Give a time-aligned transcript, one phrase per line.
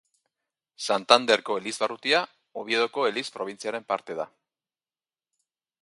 [0.93, 2.21] Santanderko elizbarrutia
[2.63, 4.27] Oviedoko eliz probintziaren parte da.